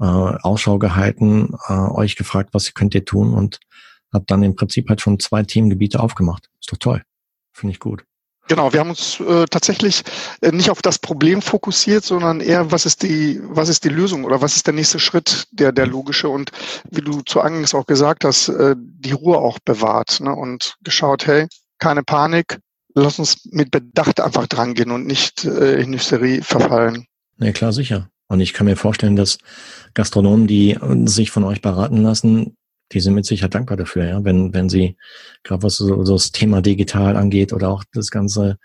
äh, 0.00 0.04
Ausschau 0.04 0.78
gehalten, 0.78 1.54
äh, 1.68 1.72
euch 1.72 2.16
gefragt, 2.16 2.50
was 2.52 2.74
könnt 2.74 2.94
ihr 2.94 3.04
tun 3.04 3.34
und 3.34 3.60
habt 4.12 4.30
dann 4.30 4.42
im 4.42 4.56
Prinzip 4.56 4.88
halt 4.88 5.00
schon 5.00 5.20
zwei 5.20 5.44
Themengebiete 5.44 6.00
aufgemacht. 6.00 6.48
Ist 6.60 6.72
doch 6.72 6.78
toll. 6.78 7.02
Finde 7.52 7.72
ich 7.72 7.78
gut. 7.78 8.04
Genau, 8.48 8.72
wir 8.72 8.80
haben 8.80 8.90
uns 8.90 9.20
äh, 9.20 9.44
tatsächlich 9.50 10.02
äh, 10.40 10.50
nicht 10.50 10.70
auf 10.70 10.80
das 10.80 10.98
Problem 10.98 11.42
fokussiert, 11.42 12.04
sondern 12.04 12.40
eher, 12.40 12.72
was 12.72 12.86
ist 12.86 13.02
die, 13.02 13.40
was 13.42 13.68
ist 13.68 13.84
die 13.84 13.90
Lösung 13.90 14.24
oder 14.24 14.40
was 14.40 14.56
ist 14.56 14.66
der 14.66 14.74
nächste 14.74 14.98
Schritt, 14.98 15.46
der, 15.52 15.70
der 15.70 15.86
logische 15.86 16.30
und 16.30 16.50
wie 16.90 17.02
du 17.02 17.20
zu 17.20 17.42
Anfangs 17.42 17.74
auch 17.74 17.86
gesagt 17.86 18.24
hast, 18.24 18.48
äh, 18.48 18.74
die 18.78 19.12
Ruhe 19.12 19.38
auch 19.38 19.58
bewahrt 19.58 20.20
ne, 20.20 20.34
und 20.34 20.76
geschaut, 20.82 21.26
hey, 21.26 21.46
keine 21.78 22.02
Panik, 22.02 22.58
lass 22.94 23.18
uns 23.18 23.44
mit 23.50 23.70
Bedacht 23.70 24.18
einfach 24.20 24.46
drangehen 24.46 24.90
und 24.90 25.06
nicht 25.06 25.44
äh, 25.44 25.80
in 25.80 25.92
Hysterie 25.92 26.42
verfallen. 26.42 27.04
Ja, 27.38 27.52
klar, 27.52 27.72
sicher. 27.72 28.08
Und 28.28 28.40
ich 28.40 28.54
kann 28.54 28.66
mir 28.66 28.76
vorstellen, 28.76 29.16
dass 29.16 29.38
Gastronomen, 29.94 30.46
die 30.46 30.78
sich 31.04 31.30
von 31.30 31.44
euch 31.44 31.62
beraten 31.62 32.02
lassen, 32.02 32.57
die 32.92 33.00
sind 33.00 33.14
mit 33.14 33.26
Sicherheit 33.26 33.54
dankbar 33.54 33.76
dafür, 33.76 34.04
ja, 34.04 34.24
wenn, 34.24 34.54
wenn 34.54 34.68
sie, 34.68 34.96
gerade 35.42 35.62
was 35.62 35.76
so, 35.76 36.04
so 36.04 36.14
das 36.14 36.32
Thema 36.32 36.62
digital 36.62 37.16
angeht 37.16 37.52
oder 37.52 37.68
auch 37.68 37.84
das 37.92 38.10
ganze, 38.10 38.58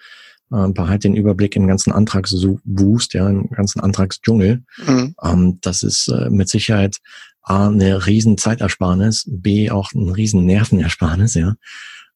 äh, 0.51 0.67
behalt 0.69 1.03
den 1.03 1.15
Überblick 1.15 1.55
im 1.55 1.67
ganzen 1.67 1.91
Antragswust, 1.91 3.13
ja, 3.13 3.29
im 3.29 3.49
ganzen 3.49 3.81
Antragsdschungel. 3.81 4.63
Mhm. 4.85 5.15
Ähm, 5.21 5.57
das 5.61 5.83
ist 5.83 6.07
äh, 6.07 6.29
mit 6.29 6.49
Sicherheit 6.49 6.97
A, 7.41 7.67
eine 7.67 8.05
riesen 8.07 8.37
Zeitersparnis, 8.37 9.25
B, 9.27 9.69
auch 9.69 9.91
ein 9.93 10.09
riesen 10.09 10.45
Nervenersparnis, 10.45 11.33
ja. 11.35 11.55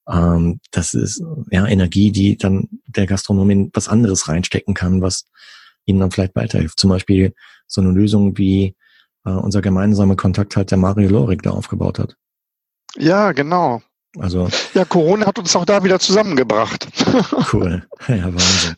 Ähm, 0.09 0.61
das 0.71 0.93
ist 0.93 1.21
ja 1.51 1.67
Energie, 1.67 2.11
die 2.11 2.37
dann 2.37 2.69
der 2.87 3.07
Gastronomie 3.07 3.69
was 3.73 3.89
anderes 3.89 4.29
reinstecken 4.29 4.73
kann, 4.73 5.01
was 5.01 5.25
ihnen 5.85 5.99
dann 5.99 6.11
vielleicht 6.11 6.35
weiterhilft. 6.35 6.79
Zum 6.79 6.89
Beispiel 6.89 7.33
so 7.67 7.81
eine 7.81 7.91
Lösung 7.91 8.37
wie 8.37 8.75
äh, 9.27 9.31
unser 9.31 9.61
gemeinsamer 9.61 10.15
Kontakt 10.15 10.55
halt 10.55 10.71
der 10.71 10.77
Mario 10.77 11.09
Lorik 11.09 11.43
da 11.43 11.51
aufgebaut 11.51 11.99
hat. 11.99 12.15
Ja, 12.95 13.31
genau. 13.33 13.81
Also 14.17 14.49
ja, 14.73 14.85
Corona 14.85 15.27
hat 15.27 15.37
uns 15.37 15.55
auch 15.55 15.65
da 15.65 15.83
wieder 15.83 15.99
zusammengebracht. 15.99 16.87
cool. 17.53 17.85
Ja, 18.07 18.25
Wahnsinn. 18.25 18.75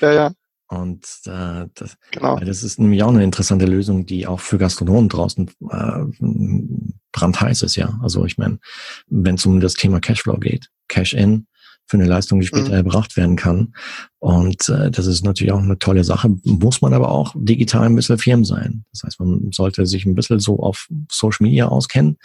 Ja, 0.00 0.12
ja. 0.12 0.30
Und 0.70 1.06
äh, 1.24 1.66
das, 1.74 1.96
genau. 2.10 2.38
das 2.38 2.62
ist 2.62 2.78
nämlich 2.78 3.02
auch 3.02 3.08
eine 3.08 3.24
interessante 3.24 3.64
Lösung, 3.64 4.04
die 4.04 4.26
auch 4.26 4.40
für 4.40 4.58
Gastronomen 4.58 5.08
draußen 5.08 5.50
äh, 5.70 6.84
brandheiß 7.12 7.62
ist, 7.62 7.76
ja. 7.76 7.98
Also 8.02 8.26
ich 8.26 8.36
meine, 8.36 8.58
wenn 9.06 9.36
es 9.36 9.46
um 9.46 9.60
das 9.60 9.74
Thema 9.74 10.00
Cashflow 10.00 10.36
geht, 10.36 10.68
Cash-in, 10.88 11.46
für 11.88 11.96
eine 11.96 12.06
Leistung, 12.06 12.40
die 12.40 12.46
später 12.46 12.68
mhm. 12.68 12.74
erbracht 12.74 13.16
werden 13.16 13.36
kann. 13.36 13.74
Und 14.18 14.68
äh, 14.68 14.90
das 14.90 15.06
ist 15.06 15.24
natürlich 15.24 15.52
auch 15.52 15.62
eine 15.62 15.78
tolle 15.78 16.04
Sache. 16.04 16.28
Muss 16.44 16.82
man 16.82 16.92
aber 16.92 17.10
auch 17.10 17.34
digital 17.36 17.86
ein 17.86 17.96
bisschen 17.96 18.18
firm 18.18 18.44
sein. 18.44 18.84
Das 18.92 19.02
heißt, 19.04 19.20
man 19.20 19.50
sollte 19.52 19.86
sich 19.86 20.04
ein 20.04 20.14
bisschen 20.14 20.38
so 20.38 20.60
auf 20.60 20.88
Social 21.10 21.46
Media 21.46 21.66
auskennen 21.68 22.18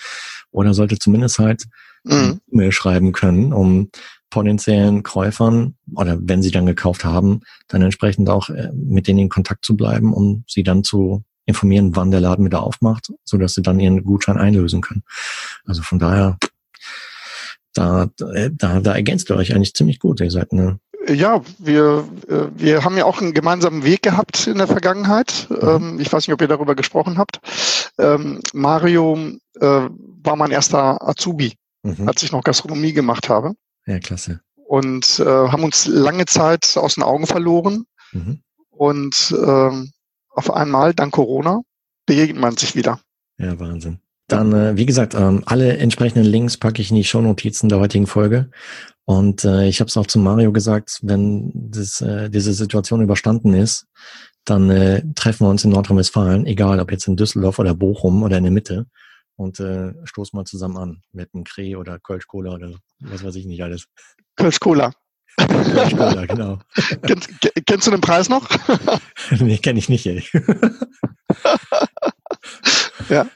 oder 0.52 0.74
sollte 0.74 1.00
zumindest 1.00 1.40
halt 1.40 1.66
mhm. 2.04 2.42
E-Mail 2.52 2.72
schreiben 2.72 3.14
können, 3.14 3.54
um 3.54 3.90
potenziellen 4.30 5.04
Käufern 5.04 5.76
oder 5.96 6.18
wenn 6.20 6.42
sie 6.42 6.52
dann 6.52 6.66
gekauft 6.66 7.06
haben, 7.06 7.42
dann 7.68 7.84
entsprechend 7.84 8.30
auch 8.30 8.50
äh, 8.50 8.72
mit 8.74 9.08
denen 9.08 9.20
in 9.20 9.30
Kontakt 9.30 9.64
zu 9.64 9.78
bleiben, 9.78 10.14
um 10.14 10.44
sie 10.48 10.64
dann 10.64 10.84
zu 10.84 11.24
informieren, 11.46 11.96
wann 11.96 12.12
der 12.12 12.22
Laden 12.22 12.46
wieder 12.46 12.64
aufmacht, 12.64 13.12
so 13.24 13.38
dass 13.38 13.54
sie 13.54 13.62
dann 13.62 13.80
ihren 13.80 14.04
Gutschein 14.04 14.38
einlösen 14.38 14.82
können. 14.82 15.04
Also 15.66 15.84
von 15.84 16.00
daher 16.00 16.38
da, 17.74 18.10
da, 18.18 18.80
da 18.80 18.94
ergänzt 18.94 19.30
ihr 19.30 19.36
euch 19.36 19.54
eigentlich 19.54 19.74
ziemlich 19.74 20.00
gut, 20.00 20.22
ihr 20.22 20.32
seid 20.32 20.52
eine 20.52 20.80
ja, 21.10 21.42
wir, 21.58 22.08
äh, 22.28 22.48
wir 22.56 22.84
haben 22.84 22.98
ja 22.98 23.06
auch 23.06 23.22
einen 23.22 23.34
gemeinsamen 23.34 23.84
Weg 23.84 24.04
gehabt 24.04 24.48
in 24.48 24.58
der 24.58 24.68
Vergangenheit. 24.68 25.48
Mhm. 25.50 25.58
Ähm, 25.62 26.00
ich 26.00 26.12
weiß 26.12 26.28
nicht, 26.28 26.34
ob 26.34 26.42
ihr 26.42 26.48
darüber 26.48 26.76
gesprochen 26.76 27.18
habt. 27.18 27.42
Ähm, 27.98 28.40
Mario 28.54 29.18
äh, 29.60 29.90
war 30.24 30.36
mein 30.36 30.52
erster 30.52 31.06
Azubi, 31.06 31.54
mhm. 31.84 32.08
als 32.08 32.24
ich 32.24 32.32
noch 32.32 32.44
Gastronomie 32.44 32.94
gemacht 32.94 33.30
habe. 33.30 33.54
Ja, 33.86 34.00
klasse. 34.00 34.40
Und 34.66 35.20
äh, 35.20 35.26
haben 35.26 35.64
uns 35.64 35.88
lange 35.88 36.26
Zeit 36.26 36.78
aus 36.78 36.96
den 36.96 37.04
Augen 37.04 37.28
verloren. 37.28 37.86
Mhm. 38.14 38.42
Und 38.70 39.36
ähm, 39.46 39.92
auf 40.30 40.52
einmal, 40.52 40.94
dank 40.94 41.14
Corona, 41.14 41.62
begegnet 42.06 42.40
man 42.40 42.58
sich 42.58 42.76
wieder. 42.76 43.00
Ja, 43.38 43.60
Wahnsinn. 43.60 44.00
Dann, 44.36 44.54
äh, 44.54 44.78
wie 44.78 44.86
gesagt, 44.86 45.16
ähm, 45.16 45.44
alle 45.46 45.78
entsprechenden 45.78 46.26
Links 46.26 46.58
packe 46.58 46.82
ich 46.82 46.90
in 46.90 46.96
die 46.96 47.04
Shownotizen 47.04 47.70
der 47.70 47.80
heutigen 47.80 48.08
Folge. 48.08 48.50
Und 49.06 49.44
äh, 49.44 49.68
ich 49.68 49.80
habe 49.80 49.90
es 49.90 49.98
auch 49.98 50.08
zu 50.08 50.20
Mario 50.20 50.52
gesagt, 50.52 51.00
wenn 51.02 51.52
das, 51.54 52.02
äh, 52.02 52.30
diese 52.30 52.54
Situation 52.54 53.02
überstanden 53.02 53.54
ist, 53.54 53.86
dann 54.46 54.70
äh, 54.70 55.04
treffen 55.16 55.46
wir 55.46 55.50
uns 55.50 55.64
in 55.64 55.72
Nordrhein-Westfalen, 55.72 56.46
egal 56.46 56.80
ob 56.80 56.92
jetzt 56.92 57.08
in 57.08 57.16
Düsseldorf 57.16 57.60
oder 57.60 57.74
Bochum 57.74 58.24
oder 58.24 58.38
in 58.38 58.44
der 58.44 58.52
Mitte, 58.52 58.88
und 59.36 59.60
äh, 59.60 59.94
stoßen 60.06 60.38
mal 60.38 60.46
zusammen 60.46 60.78
an 60.78 61.02
mit 61.12 61.34
einem 61.34 61.44
Kree 61.44 61.76
oder 61.76 62.00
Kölsch-Cola 62.00 62.54
oder 62.54 62.72
was 63.00 63.24
weiß 63.24 63.36
ich 63.36 63.46
nicht 63.46 63.64
alles. 63.64 63.88
Kölsch-Cola. 64.36 64.94
Kölsch-Cola, 65.38 66.26
genau. 66.26 66.60
Kennst, 67.02 67.30
kennst 67.66 67.88
du 67.88 67.92
den 67.92 68.02
Preis 68.02 68.30
noch? 68.30 68.48
nee, 69.40 69.58
kenne 69.58 69.80
ich 69.80 69.90
nicht, 69.90 70.06
ey. 70.06 70.24
ja. 73.10 73.28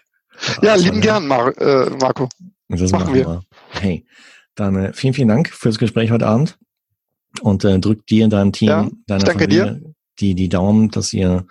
Ja, 0.62 0.74
also, 0.74 0.86
lieben 0.86 1.02
gern, 1.02 1.28
Mar 1.28 1.56
äh, 1.58 1.90
Marco. 2.02 2.30
Das 2.70 2.92
machen, 2.92 3.06
machen 3.06 3.14
wir. 3.16 3.26
wir. 3.26 3.44
Hey, 3.70 4.06
dann 4.56 4.76
äh, 4.76 4.94
vielen, 4.94 5.14
vielen 5.14 5.28
Dank 5.28 5.50
fürs 5.50 5.78
Gespräch 5.78 6.12
heute 6.12 6.28
Abend 6.28 6.58
und 7.42 7.64
äh, 7.64 7.80
drück 7.80 8.06
dir 8.08 8.26
und 8.26 8.32
deinem 8.32 8.52
Team, 8.52 8.68
ja, 8.68 8.90
deiner 9.08 9.26
Familie 9.26 9.48
dir. 9.48 9.94
die 10.20 10.36
die 10.36 10.50
Daumen, 10.50 10.90
dass 10.90 11.14
ihr 11.14 11.46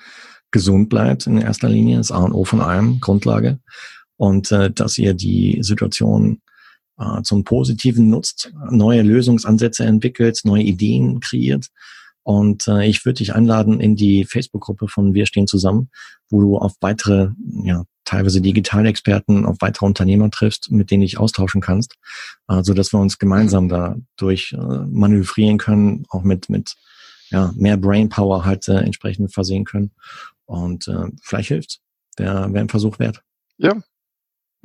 gesund 0.51 0.89
bleibt 0.89 1.27
in 1.27 1.39
erster 1.39 1.69
Linie, 1.69 1.99
das 1.99 2.11
A 2.11 2.19
und 2.19 2.33
O 2.33 2.45
von 2.45 2.61
allem, 2.61 3.01
Grundlage 3.01 3.61
und 4.17 4.51
äh, 4.53 4.71
dass 4.71 4.99
ihr 4.99 5.15
die 5.15 5.59
Situation 5.63 6.41
äh, 6.99 7.23
zum 7.23 7.45
Positiven 7.45 8.09
nutzt, 8.09 8.53
neue 8.71 9.03
Lösungsansätze 9.03 9.85
entwickelt, 9.85 10.41
neue 10.45 10.63
Ideen 10.63 11.21
kreiert 11.21 11.69
und 12.23 12.67
äh, 12.67 12.87
ich 12.87 13.05
würde 13.05 13.19
dich 13.19 13.35
einladen 13.35 13.81
in 13.81 13.95
die 13.95 14.25
Facebook-Gruppe 14.25 14.89
von 14.89 15.15
Wir 15.15 15.27
stehen 15.27 15.47
zusammen, 15.47 15.91
wo 16.29 16.41
du 16.41 16.59
auf 16.59 16.75
weitere 16.81 17.31
ja, 17.63 17.85
teilweise 18.07 18.41
Digitalexperten, 18.41 19.45
auf 19.45 19.59
weitere 19.61 19.85
Unternehmer 19.85 20.31
triffst, 20.31 20.71
mit 20.71 20.91
denen 20.91 21.03
ich 21.03 21.19
austauschen 21.19 21.61
kannst, 21.61 21.97
äh, 22.49 22.63
so 22.63 22.73
dass 22.73 22.95
wir 22.95 23.01
uns 23.01 23.19
gemeinsam 23.19 23.69
da 23.69 23.97
durch 24.17 24.55
äh, 24.55 24.57
manövrieren 24.57 25.59
können, 25.59 26.07
auch 26.09 26.23
mit 26.23 26.49
mit 26.49 26.77
ja 27.31 27.53
mehr 27.57 27.77
Brainpower 27.77 28.45
halt 28.45 28.67
äh, 28.69 28.79
entsprechend 28.79 29.35
versehen 29.35 29.65
können 29.65 29.91
und 30.47 30.89
äh, 30.89 31.11
vielleicht 31.23 31.49
hilft's. 31.49 31.81
Wäre 32.17 32.51
wär 32.55 32.63
ein 32.63 32.71
Versuch 32.71 32.99
wert. 32.99 33.23
Ja, 33.59 33.75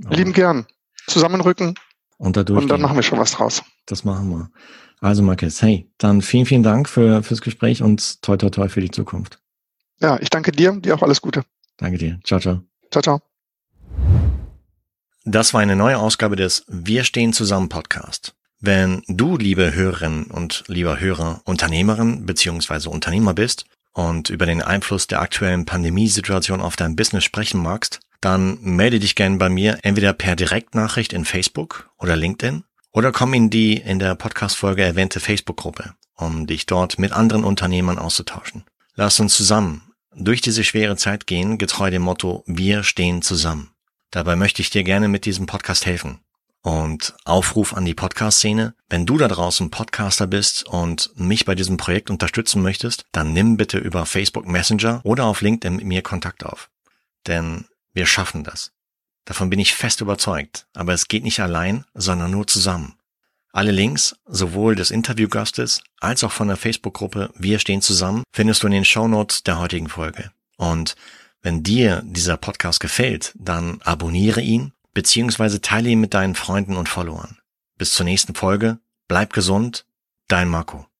Aber 0.06 0.16
lieben 0.16 0.32
gern. 0.32 0.66
Zusammenrücken 1.08 1.76
und, 2.18 2.38
dadurch 2.38 2.62
und 2.62 2.70
dann 2.70 2.80
machen 2.80 2.96
wir 2.96 3.04
schon 3.04 3.20
was 3.20 3.32
draus. 3.32 3.64
Das 3.88 4.06
machen 4.06 4.30
wir. 4.30 4.52
Also 5.02 5.24
Marcus, 5.24 5.62
hey, 5.62 5.92
dann 5.98 6.22
vielen, 6.22 6.46
vielen 6.46 6.64
Dank 6.64 6.88
für, 6.88 7.24
fürs 7.24 7.42
Gespräch 7.42 7.82
und 7.82 8.22
toi, 8.22 8.38
toi, 8.38 8.52
toi 8.52 8.70
für 8.70 8.82
die 8.82 8.92
Zukunft. 8.92 9.40
Ja, 10.00 10.20
ich 10.22 10.30
danke 10.30 10.52
dir, 10.52 10.74
dir 10.74 10.96
auch 10.96 11.02
alles 11.02 11.22
Gute. 11.22 11.44
Danke 11.78 11.98
dir. 11.98 12.20
Ciao, 12.24 12.40
ciao. 12.40 12.62
Ciao, 12.92 13.02
ciao. 13.02 13.31
Das 15.24 15.54
war 15.54 15.62
eine 15.62 15.76
neue 15.76 16.00
Ausgabe 16.00 16.36
des 16.36 16.66
Wir 16.68 17.04
stehen 17.04 17.32
zusammen 17.32 17.70
Podcast. 17.70 18.34
Wenn 18.60 19.04
du, 19.08 19.38
liebe 19.38 19.72
Hörerinnen 19.72 20.26
und 20.26 20.64
lieber 20.66 21.00
Hörer, 21.00 21.42
Unternehmerin 21.46 22.26
bzw. 22.26 22.90
Unternehmer 22.90 23.36
bist 23.36 23.66
und 23.94 24.32
über 24.32 24.48
den 24.48 24.64
Einfluss 24.64 25.06
der 25.06 25.22
aktuellen 25.22 25.66
Pandemiesituation 25.66 26.60
auf 26.60 26.76
dein 26.76 26.96
Business 26.96 27.24
sprechen 27.24 27.62
magst, 27.62 28.00
dann 28.20 28.58
melde 28.62 29.00
dich 29.00 29.14
gerne 29.14 29.38
bei 29.38 29.50
mir 29.50 29.78
entweder 29.84 30.14
per 30.14 30.36
Direktnachricht 30.36 31.14
in 31.14 31.26
Facebook 31.26 31.92
oder 32.00 32.16
LinkedIn 32.16 32.64
oder 32.92 33.12
komm 33.12 33.36
in 33.36 33.52
die 33.52 33.78
in 33.78 34.00
der 34.00 34.16
Podcast-Folge 34.16 34.84
erwähnte 34.84 35.20
Facebook-Gruppe, 35.20 35.94
um 36.16 36.48
dich 36.48 36.66
dort 36.66 36.98
mit 36.98 37.12
anderen 37.12 37.44
Unternehmern 37.44 38.00
auszutauschen. 38.00 38.64
Lass 38.96 39.20
uns 39.20 39.36
zusammen 39.36 39.84
durch 40.16 40.42
diese 40.42 40.64
schwere 40.64 40.98
Zeit 40.98 41.28
gehen, 41.28 41.60
getreu 41.60 41.92
dem 41.92 42.02
Motto, 42.02 42.44
wir 42.48 42.82
stehen 42.82 43.22
zusammen. 43.22 43.70
Dabei 44.12 44.36
möchte 44.36 44.62
ich 44.62 44.70
dir 44.70 44.84
gerne 44.84 45.08
mit 45.08 45.26
diesem 45.26 45.46
Podcast 45.46 45.86
helfen. 45.86 46.20
Und 46.64 47.16
Aufruf 47.24 47.74
an 47.74 47.86
die 47.86 47.96
Podcast-Szene. 47.96 48.76
Wenn 48.88 49.06
du 49.08 49.18
da 49.18 49.28
draußen 49.28 49.72
Podcaster 49.72 50.28
bist 50.28 50.64
und 50.68 51.10
mich 51.16 51.46
bei 51.46 51.56
diesem 51.56 51.78
Projekt 51.78 52.12
unterstützen 52.12 52.62
möchtest, 52.62 53.06
dann 53.14 53.34
nimm 53.34 53.58
bitte 53.58 53.80
über 53.80 54.06
Facebook 54.06 54.46
Messenger 54.46 55.02
oder 55.04 55.26
auf 55.26 55.42
LinkedIn 55.42 55.78
mit 55.78 55.86
mir 55.86 56.04
Kontakt 56.04 56.46
auf. 56.46 56.70
Denn 57.26 57.66
wir 57.94 58.06
schaffen 58.06 58.44
das. 58.44 58.74
Davon 59.26 59.50
bin 59.50 59.60
ich 59.60 59.74
fest 59.74 60.02
überzeugt. 60.02 60.68
Aber 60.74 60.94
es 60.94 61.08
geht 61.08 61.24
nicht 61.24 61.40
allein, 61.40 61.86
sondern 61.94 62.32
nur 62.32 62.46
zusammen. 62.46 62.98
Alle 63.54 63.72
Links, 63.72 64.16
sowohl 64.26 64.76
des 64.76 64.92
Interviewgastes 64.92 65.82
als 66.00 66.24
auch 66.24 66.32
von 66.32 66.48
der 66.48 66.58
Facebook-Gruppe 66.58 67.32
Wir 67.36 67.60
stehen 67.60 67.82
zusammen, 67.82 68.24
findest 68.32 68.62
du 68.62 68.68
in 68.68 68.74
den 68.74 68.86
Show 68.86 69.08
Notes 69.08 69.44
der 69.44 69.58
heutigen 69.58 69.90
Folge. 69.90 70.32
Und 70.58 70.96
wenn 71.42 71.64
dir 71.64 72.02
dieser 72.06 72.38
Podcast 72.38 72.80
gefällt, 72.80 73.34
dann 73.36 73.82
abonniere 73.84 74.42
ihn 74.42 74.74
beziehungsweise 74.94 75.62
teile 75.62 75.90
ihn 75.90 76.02
mit 76.02 76.14
deinen 76.14 76.36
Freunden 76.36 76.76
und 76.78 76.90
Followern. 76.90 77.38
Bis 77.78 77.94
zur 77.94 78.06
nächsten 78.06 78.36
Folge, 78.36 78.80
bleib 79.08 79.34
gesund, 79.34 79.86
dein 80.28 80.50
Marco. 80.50 80.91